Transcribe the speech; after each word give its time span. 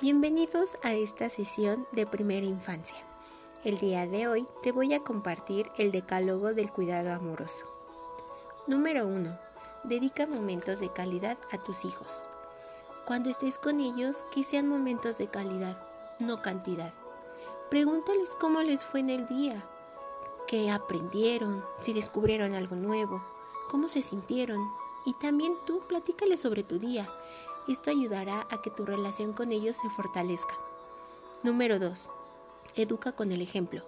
Bienvenidos 0.00 0.76
a 0.82 0.94
esta 0.94 1.30
sesión 1.30 1.86
de 1.92 2.06
primera 2.06 2.44
infancia. 2.44 2.96
El 3.62 3.78
día 3.78 4.04
de 4.04 4.26
hoy 4.26 4.48
te 4.60 4.72
voy 4.72 4.94
a 4.94 5.04
compartir 5.04 5.70
el 5.76 5.92
decálogo 5.92 6.54
del 6.54 6.72
cuidado 6.72 7.12
amoroso. 7.12 7.64
Número 8.66 9.06
1. 9.06 9.38
Dedica 9.84 10.26
momentos 10.26 10.80
de 10.80 10.92
calidad 10.92 11.38
a 11.52 11.58
tus 11.58 11.84
hijos. 11.84 12.26
Cuando 13.06 13.30
estés 13.30 13.58
con 13.58 13.78
ellos, 13.78 14.24
que 14.34 14.42
sean 14.42 14.66
momentos 14.66 15.18
de 15.18 15.28
calidad, 15.28 15.80
no 16.18 16.42
cantidad. 16.42 16.92
Pregúntales 17.70 18.30
cómo 18.40 18.60
les 18.62 18.84
fue 18.84 19.00
en 19.00 19.10
el 19.10 19.26
día, 19.28 19.64
qué 20.48 20.72
aprendieron, 20.72 21.64
si 21.80 21.92
descubrieron 21.92 22.54
algo 22.54 22.74
nuevo, 22.74 23.22
cómo 23.70 23.88
se 23.88 24.02
sintieron. 24.02 24.60
Y 25.04 25.14
también 25.14 25.54
tú 25.64 25.80
platícales 25.86 26.40
sobre 26.40 26.64
tu 26.64 26.78
día 26.78 27.08
esto 27.68 27.90
ayudará 27.90 28.46
a 28.50 28.60
que 28.60 28.70
tu 28.70 28.84
relación 28.84 29.32
con 29.32 29.52
ellos 29.52 29.76
se 29.76 29.88
fortalezca. 29.90 30.56
Número 31.42 31.78
2. 31.78 32.10
Educa 32.76 33.12
con 33.12 33.32
el 33.32 33.40
ejemplo. 33.40 33.84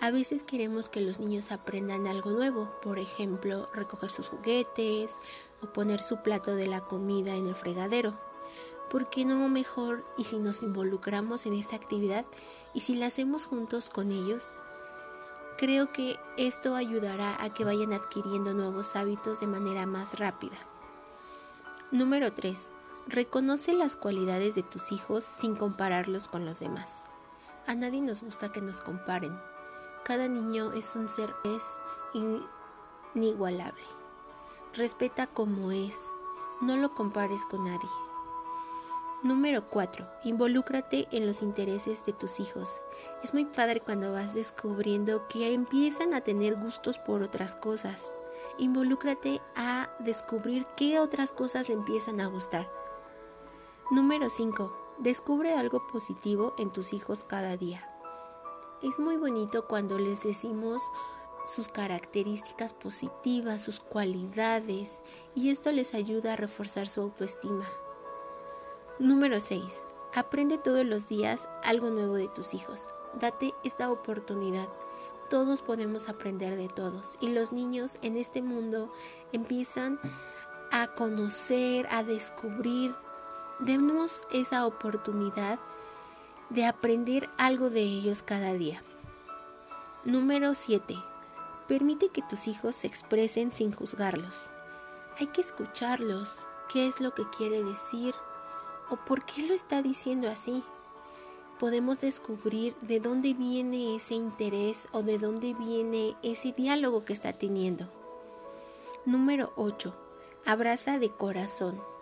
A 0.00 0.10
veces 0.10 0.42
queremos 0.42 0.88
que 0.88 1.00
los 1.00 1.20
niños 1.20 1.50
aprendan 1.50 2.06
algo 2.06 2.30
nuevo, 2.30 2.70
por 2.82 2.98
ejemplo, 2.98 3.68
recoger 3.72 4.10
sus 4.10 4.28
juguetes 4.28 5.10
o 5.62 5.66
poner 5.72 6.00
su 6.00 6.22
plato 6.22 6.54
de 6.54 6.66
la 6.66 6.80
comida 6.80 7.34
en 7.34 7.46
el 7.46 7.54
fregadero. 7.54 8.14
¿Por 8.90 9.08
qué 9.08 9.24
no 9.24 9.48
mejor 9.48 10.04
y 10.18 10.24
si 10.24 10.38
nos 10.38 10.62
involucramos 10.62 11.46
en 11.46 11.54
esta 11.54 11.76
actividad 11.76 12.26
y 12.74 12.80
si 12.80 12.94
la 12.96 13.06
hacemos 13.06 13.46
juntos 13.46 13.88
con 13.88 14.12
ellos? 14.12 14.54
Creo 15.56 15.92
que 15.92 16.18
esto 16.36 16.74
ayudará 16.74 17.42
a 17.42 17.54
que 17.54 17.64
vayan 17.64 17.92
adquiriendo 17.92 18.54
nuevos 18.54 18.96
hábitos 18.96 19.40
de 19.40 19.46
manera 19.46 19.86
más 19.86 20.18
rápida. 20.18 20.56
Número 21.92 22.32
3. 22.32 22.72
Reconoce 23.06 23.74
las 23.74 23.96
cualidades 23.96 24.54
de 24.54 24.62
tus 24.62 24.90
hijos 24.90 25.24
sin 25.40 25.56
compararlos 25.56 26.26
con 26.26 26.46
los 26.46 26.60
demás. 26.60 27.04
A 27.66 27.74
nadie 27.74 28.00
nos 28.00 28.22
gusta 28.22 28.50
que 28.50 28.62
nos 28.62 28.80
comparen. 28.80 29.38
Cada 30.04 30.26
niño 30.26 30.72
es 30.72 30.96
un 30.96 31.10
ser 31.10 31.34
es 31.44 31.62
inigualable. 33.14 33.84
Respeta 34.72 35.26
como 35.26 35.70
es. 35.70 35.98
No 36.62 36.76
lo 36.76 36.94
compares 36.94 37.44
con 37.44 37.64
nadie. 37.64 37.90
Número 39.22 39.68
4. 39.68 40.06
Involúcrate 40.24 41.06
en 41.10 41.26
los 41.26 41.42
intereses 41.42 42.04
de 42.06 42.12
tus 42.12 42.40
hijos. 42.40 42.68
Es 43.22 43.34
muy 43.34 43.44
padre 43.44 43.80
cuando 43.80 44.12
vas 44.12 44.34
descubriendo 44.34 45.28
que 45.28 45.52
empiezan 45.52 46.14
a 46.14 46.22
tener 46.22 46.56
gustos 46.56 46.98
por 46.98 47.22
otras 47.22 47.54
cosas. 47.54 48.12
Involúcrate 48.58 49.42
a 49.56 49.90
descubrir 49.98 50.66
qué 50.76 50.98
otras 50.98 51.32
cosas 51.32 51.68
le 51.68 51.74
empiezan 51.74 52.20
a 52.20 52.26
gustar. 52.26 52.83
Número 53.90 54.30
5. 54.30 54.72
Descubre 54.96 55.52
algo 55.52 55.86
positivo 55.86 56.54
en 56.56 56.72
tus 56.72 56.94
hijos 56.94 57.22
cada 57.22 57.58
día. 57.58 57.86
Es 58.82 58.98
muy 58.98 59.18
bonito 59.18 59.66
cuando 59.68 59.98
les 59.98 60.22
decimos 60.22 60.80
sus 61.46 61.68
características 61.68 62.72
positivas, 62.72 63.60
sus 63.60 63.80
cualidades, 63.80 65.02
y 65.34 65.50
esto 65.50 65.70
les 65.70 65.92
ayuda 65.92 66.32
a 66.32 66.36
reforzar 66.36 66.88
su 66.88 67.02
autoestima. 67.02 67.68
Número 68.98 69.38
6. 69.38 69.62
Aprende 70.14 70.56
todos 70.56 70.86
los 70.86 71.06
días 71.06 71.46
algo 71.62 71.90
nuevo 71.90 72.14
de 72.14 72.28
tus 72.28 72.54
hijos. 72.54 72.86
Date 73.20 73.52
esta 73.64 73.92
oportunidad. 73.92 74.68
Todos 75.28 75.60
podemos 75.60 76.08
aprender 76.08 76.56
de 76.56 76.68
todos 76.68 77.18
y 77.20 77.28
los 77.28 77.52
niños 77.52 77.98
en 78.00 78.16
este 78.16 78.40
mundo 78.40 78.90
empiezan 79.32 80.00
a 80.72 80.94
conocer, 80.94 81.86
a 81.90 82.02
descubrir 82.02 82.94
Demos 83.60 84.26
esa 84.32 84.66
oportunidad 84.66 85.60
de 86.50 86.66
aprender 86.66 87.30
algo 87.38 87.70
de 87.70 87.82
ellos 87.82 88.22
cada 88.22 88.52
día. 88.52 88.82
Número 90.04 90.56
7. 90.56 90.96
Permite 91.68 92.08
que 92.08 92.22
tus 92.22 92.48
hijos 92.48 92.74
se 92.74 92.88
expresen 92.88 93.54
sin 93.54 93.72
juzgarlos. 93.72 94.50
Hay 95.18 95.28
que 95.28 95.40
escucharlos, 95.40 96.30
qué 96.72 96.88
es 96.88 97.00
lo 97.00 97.14
que 97.14 97.22
quiere 97.30 97.62
decir 97.62 98.14
o 98.90 98.96
por 98.96 99.24
qué 99.24 99.46
lo 99.46 99.54
está 99.54 99.82
diciendo 99.82 100.28
así. 100.28 100.64
Podemos 101.60 102.00
descubrir 102.00 102.74
de 102.80 102.98
dónde 102.98 103.34
viene 103.34 103.94
ese 103.94 104.14
interés 104.14 104.88
o 104.90 105.04
de 105.04 105.18
dónde 105.18 105.54
viene 105.54 106.16
ese 106.24 106.50
diálogo 106.50 107.04
que 107.04 107.12
está 107.12 107.32
teniendo. 107.32 107.88
Número 109.06 109.52
8. 109.54 109.94
Abraza 110.44 110.98
de 110.98 111.10
corazón. 111.10 111.93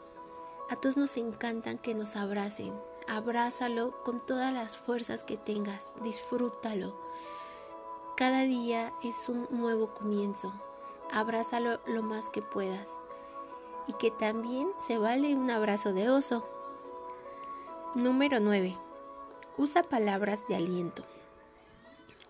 A 0.71 0.77
todos 0.77 0.97
nos 0.97 1.17
encantan 1.17 1.78
que 1.78 1.95
nos 1.95 2.17
abracen. 2.17 2.73
Abrázalo 3.09 4.03
con 4.05 4.25
todas 4.25 4.53
las 4.53 4.77
fuerzas 4.77 5.25
que 5.25 5.37
tengas. 5.37 5.95
Disfrútalo. 6.03 6.97
Cada 8.17 8.43
día 8.43 8.93
es 9.03 9.28
un 9.28 9.49
nuevo 9.50 9.95
comienzo. 9.95 10.53
Abrázalo 11.12 11.81
lo 11.87 12.03
más 12.03 12.31
que 12.31 12.43
puedas. 12.43 12.89
Y 13.87 13.95
que 13.95 14.11
también 14.11 14.69
se 14.87 14.99
vale 14.99 15.34
un 15.34 15.50
abrazo 15.50 15.93
de 15.93 16.09
oso. 16.09 16.49
Número 17.94 18.41
9. 18.41 18.77
Usa 19.59 19.83
palabras 19.83 20.47
de 20.49 20.56
aliento. 20.56 21.05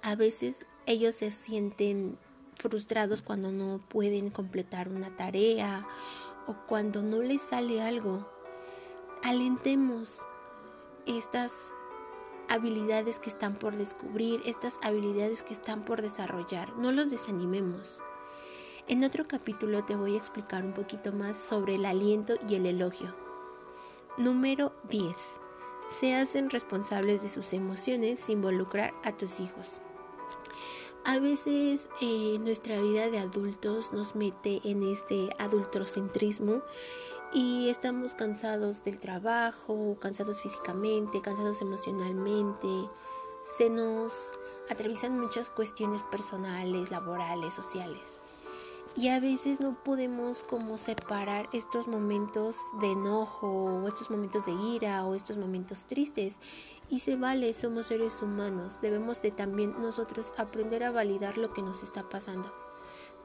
A 0.02 0.16
veces 0.16 0.66
ellos 0.86 1.14
se 1.14 1.30
sienten 1.30 2.18
frustrados 2.56 3.22
cuando 3.22 3.52
no 3.52 3.78
pueden 3.78 4.30
completar 4.30 4.88
una 4.88 5.14
tarea 5.16 5.86
o 6.46 6.54
cuando 6.66 7.02
no 7.02 7.22
les 7.22 7.40
sale 7.40 7.82
algo, 7.82 8.26
alentemos 9.22 10.18
estas 11.06 11.74
habilidades 12.48 13.18
que 13.18 13.30
están 13.30 13.54
por 13.54 13.76
descubrir, 13.76 14.40
estas 14.44 14.78
habilidades 14.82 15.42
que 15.42 15.54
están 15.54 15.84
por 15.84 16.02
desarrollar. 16.02 16.76
No 16.76 16.92
los 16.92 17.10
desanimemos. 17.10 18.00
En 18.88 19.04
otro 19.04 19.24
capítulo 19.26 19.84
te 19.84 19.96
voy 19.96 20.14
a 20.14 20.18
explicar 20.18 20.64
un 20.64 20.72
poquito 20.72 21.12
más 21.12 21.36
sobre 21.36 21.76
el 21.76 21.84
aliento 21.84 22.34
y 22.48 22.56
el 22.56 22.66
elogio. 22.66 23.14
Número 24.18 24.72
10. 24.90 25.16
Se 25.98 26.14
hacen 26.14 26.50
responsables 26.50 27.22
de 27.22 27.28
sus 27.28 27.52
emociones 27.52 28.20
sin 28.20 28.38
involucrar 28.38 28.92
a 29.04 29.12
tus 29.12 29.40
hijos. 29.40 29.80
A 31.04 31.18
veces 31.18 31.88
eh, 32.00 32.38
nuestra 32.40 32.80
vida 32.80 33.10
de 33.10 33.18
adultos 33.18 33.92
nos 33.92 34.14
mete 34.14 34.60
en 34.64 34.84
este 34.84 35.30
adultocentrismo 35.38 36.62
y 37.32 37.68
estamos 37.70 38.14
cansados 38.14 38.84
del 38.84 39.00
trabajo, 39.00 39.96
cansados 40.00 40.40
físicamente, 40.40 41.20
cansados 41.20 41.60
emocionalmente. 41.60 42.68
Se 43.56 43.68
nos 43.68 44.12
atraviesan 44.70 45.18
muchas 45.18 45.50
cuestiones 45.50 46.04
personales, 46.04 46.92
laborales, 46.92 47.52
sociales 47.52 48.20
y 48.94 49.08
a 49.08 49.20
veces 49.20 49.60
no 49.60 49.74
podemos 49.82 50.42
como 50.44 50.76
separar 50.76 51.48
estos 51.52 51.88
momentos 51.88 52.58
de 52.80 52.92
enojo 52.92 53.48
o 53.48 53.88
estos 53.88 54.10
momentos 54.10 54.44
de 54.44 54.52
ira 54.52 55.04
o 55.04 55.14
estos 55.14 55.38
momentos 55.38 55.86
tristes. 55.86 56.36
Y 56.90 57.00
se 57.00 57.16
vale, 57.16 57.54
somos 57.54 57.86
seres 57.86 58.20
humanos, 58.20 58.80
debemos 58.82 59.22
de 59.22 59.30
también 59.30 59.80
nosotros 59.80 60.34
aprender 60.36 60.84
a 60.84 60.90
validar 60.90 61.38
lo 61.38 61.54
que 61.54 61.62
nos 61.62 61.82
está 61.82 62.08
pasando, 62.08 62.52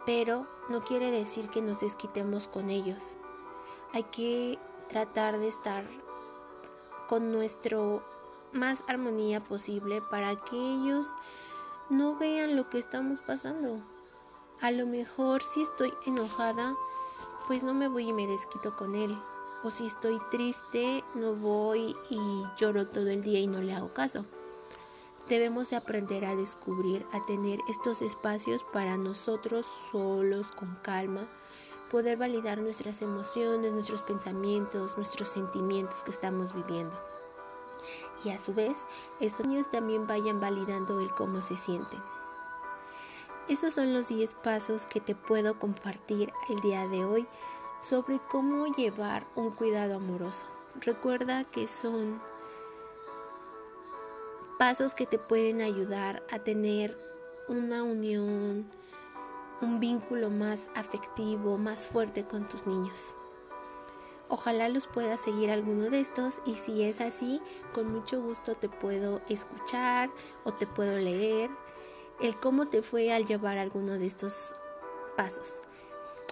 pero 0.05 0.47
no 0.69 0.83
quiere 0.85 1.11
decir 1.11 1.49
que 1.49 1.61
nos 1.61 1.81
desquitemos 1.81 2.47
con 2.47 2.69
ellos, 2.69 3.03
hay 3.93 4.03
que 4.03 4.57
tratar 4.87 5.37
de 5.37 5.49
estar 5.49 5.83
con 7.09 7.33
nuestro 7.33 8.05
más 8.53 8.85
armonía 8.87 9.43
posible 9.43 10.01
para 10.01 10.37
que 10.37 10.55
ellos 10.55 11.07
no 11.89 12.15
vean 12.15 12.55
lo 12.55 12.69
que 12.69 12.77
estamos 12.77 13.19
pasando 13.19 13.81
a 14.61 14.71
lo 14.71 14.85
mejor 14.87 15.41
si 15.41 15.61
estoy 15.61 15.93
enojada, 16.05 16.75
pues 17.47 17.63
no 17.63 17.73
me 17.73 17.87
voy 17.87 18.09
y 18.09 18.13
me 18.13 18.27
desquito 18.27 18.75
con 18.75 18.95
él. 18.95 19.17
O 19.63 19.71
si 19.71 19.85
estoy 19.85 20.19
triste, 20.31 21.03
no 21.15 21.33
voy 21.33 21.95
y 22.09 22.43
lloro 22.57 22.87
todo 22.87 23.07
el 23.09 23.21
día 23.23 23.39
y 23.39 23.47
no 23.47 23.61
le 23.61 23.73
hago 23.73 23.93
caso. 23.93 24.25
Debemos 25.29 25.69
de 25.69 25.75
aprender 25.75 26.25
a 26.25 26.35
descubrir, 26.35 27.05
a 27.11 27.21
tener 27.25 27.59
estos 27.67 28.01
espacios 28.01 28.63
para 28.63 28.97
nosotros 28.97 29.65
solos, 29.91 30.47
con 30.55 30.75
calma, 30.81 31.27
poder 31.91 32.17
validar 32.17 32.59
nuestras 32.59 33.01
emociones, 33.01 33.73
nuestros 33.73 34.01
pensamientos, 34.01 34.95
nuestros 34.97 35.29
sentimientos 35.29 36.03
que 36.03 36.11
estamos 36.11 36.53
viviendo. 36.53 36.97
Y 38.23 38.29
a 38.29 38.39
su 38.39 38.53
vez, 38.53 38.85
estos 39.19 39.45
niños 39.45 39.69
también 39.69 40.07
vayan 40.07 40.39
validando 40.39 40.99
el 40.99 41.11
cómo 41.11 41.41
se 41.41 41.57
sienten. 41.57 42.16
Esos 43.49 43.73
son 43.73 43.93
los 43.93 44.09
10 44.09 44.33
pasos 44.33 44.85
que 44.85 44.99
te 44.99 45.15
puedo 45.15 45.57
compartir 45.57 46.33
el 46.49 46.59
día 46.59 46.85
de 46.87 47.05
hoy 47.05 47.25
sobre 47.81 48.19
cómo 48.29 48.65
llevar 48.75 49.25
un 49.35 49.51
cuidado 49.51 49.95
amoroso. 49.95 50.45
Recuerda 50.81 51.45
que 51.45 51.65
son 51.65 52.21
pasos 54.59 54.93
que 54.93 55.05
te 55.05 55.17
pueden 55.17 55.61
ayudar 55.61 56.23
a 56.29 56.39
tener 56.39 56.97
una 57.47 57.83
unión, 57.83 58.69
un 59.61 59.79
vínculo 59.79 60.29
más 60.29 60.69
afectivo, 60.75 61.57
más 61.57 61.87
fuerte 61.87 62.25
con 62.25 62.49
tus 62.49 62.67
niños. 62.67 63.15
Ojalá 64.27 64.67
los 64.67 64.87
puedas 64.87 65.21
seguir 65.21 65.51
alguno 65.51 65.89
de 65.89 66.01
estos 66.01 66.41
y 66.45 66.55
si 66.55 66.83
es 66.83 66.99
así, 66.99 67.41
con 67.73 67.93
mucho 67.93 68.21
gusto 68.21 68.55
te 68.55 68.67
puedo 68.67 69.21
escuchar 69.29 70.09
o 70.43 70.51
te 70.51 70.67
puedo 70.67 70.97
leer 70.97 71.49
el 72.21 72.39
cómo 72.39 72.67
te 72.67 72.81
fue 72.81 73.13
al 73.13 73.25
llevar 73.25 73.57
alguno 73.57 73.93
de 73.93 74.07
estos 74.07 74.53
pasos. 75.15 75.61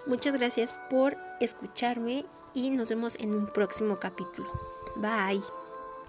Muchas 0.06 0.34
gracias 0.34 0.72
por 0.88 1.16
escucharme 1.40 2.24
y 2.54 2.70
nos 2.70 2.88
vemos 2.88 3.16
en 3.16 3.34
un 3.34 3.46
próximo 3.46 3.98
capítulo. 3.98 4.50
Bye. 4.96 5.42